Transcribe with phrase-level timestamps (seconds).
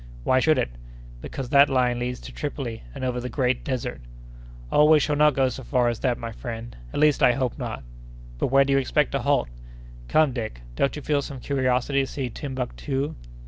[0.23, 0.71] "Why should it?"
[1.21, 4.01] "Because that line leads to Tripoli, and over the Great Desert."
[4.71, 7.83] "Oh, we shall not go so far as that, my friend—at least, I hope not."
[8.39, 9.47] "But where do you expect to halt?"
[10.07, 13.13] "Come, Dick, don't you feel some curiosity to see Timbuctoo?"